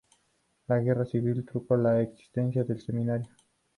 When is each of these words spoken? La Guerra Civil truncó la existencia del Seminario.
La 0.65 0.79
Guerra 0.79 1.05
Civil 1.05 1.45
truncó 1.45 1.77
la 1.77 2.01
existencia 2.01 2.63
del 2.63 2.81
Seminario. 2.81 3.29